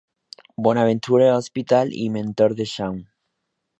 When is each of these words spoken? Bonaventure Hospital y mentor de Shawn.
Bonaventure 0.57 1.31
Hospital 1.31 1.89
y 1.93 2.09
mentor 2.09 2.55
de 2.55 2.65
Shawn. 2.65 3.07